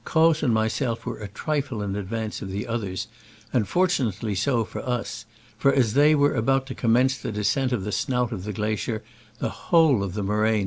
Croz 0.03 0.41
and 0.41 0.51
myself 0.51 1.05
were 1.05 1.19
a 1.19 1.27
trifle 1.27 1.83
in 1.83 1.95
advance 1.95 2.41
of 2.41 2.49
the 2.49 2.65
others, 2.65 3.07
and 3.53 3.67
fortunately 3.67 4.33
so 4.33 4.63
for 4.63 4.81
us; 4.83 5.25
for 5.59 5.71
as 5.71 5.93
they 5.93 6.15
were 6.15 6.33
about 6.33 6.65
to 6.65 6.73
commence 6.73 7.15
the 7.19 7.31
descent 7.31 7.71
of 7.71 7.83
the 7.83 7.91
snout 7.91 8.31
of 8.31 8.43
the 8.43 8.51
glacier, 8.53 9.03
the 9.37 9.49
whole 9.69 10.01
of 10.03 10.15
the 10.15 10.23
moraine 10.23 10.25
that 10.25 10.31
rested 10.31 10.31
on 10.31 10.47
its 10.47 10.55
•Sec 10.55 10.55
vol. 10.55 10.59